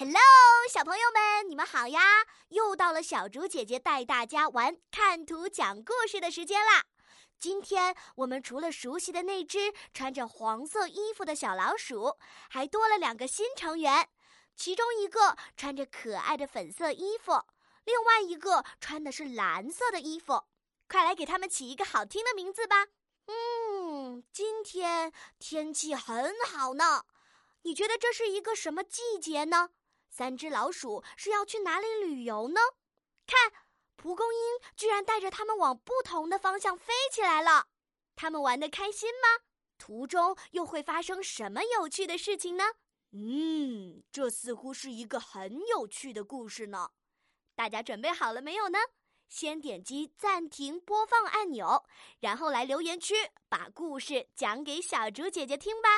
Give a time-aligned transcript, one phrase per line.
[0.00, 0.14] Hello，
[0.72, 2.24] 小朋友们，你们好呀！
[2.50, 6.84] 又到了小竹姐姐带大家玩看图讲故事的时间啦。
[7.40, 12.16] 今天我们除了熟悉的那只穿着黄色衣服的小老鼠，
[12.48, 14.08] 还多了两个新成员。
[14.54, 17.32] 其中一个穿着可爱的粉色衣服，
[17.82, 20.44] 另外一个穿的是蓝色的衣服。
[20.88, 22.86] 快来给他们起一个好听的名字吧！
[23.26, 27.02] 嗯，今天天气很好呢。
[27.62, 29.70] 你觉得这是一个什么季节呢？
[30.10, 32.60] 三只老鼠是要去哪里旅游呢？
[33.26, 33.52] 看，
[33.96, 34.40] 蒲公英
[34.76, 37.68] 居然带着它们往不同的方向飞起来了。
[38.16, 39.44] 它们玩得开心吗？
[39.78, 42.64] 途中又会发生什么有趣的事情呢？
[43.12, 46.90] 嗯，这似乎是一个很有趣的故事呢。
[47.54, 48.78] 大家准备好了没有呢？
[49.28, 51.84] 先点击暂停播放按钮，
[52.18, 53.14] 然后来留言区
[53.48, 55.88] 把故事讲给小竹姐姐听吧。